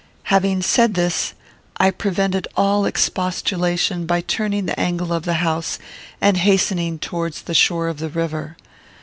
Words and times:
Having 0.33 0.63
said 0.63 0.93
this, 0.95 1.35
I 1.77 1.91
prevented 1.91 2.47
all 2.57 2.85
expostulation, 2.87 4.07
by 4.07 4.21
turning 4.21 4.65
the 4.65 4.79
angle 4.79 5.13
of 5.13 5.25
the 5.25 5.35
house, 5.45 5.77
and 6.19 6.37
hastening 6.37 6.97
towards 6.97 7.43
the 7.43 7.53
shore 7.53 7.87
of 7.87 7.99
the 7.99 8.09
river. 8.09 8.57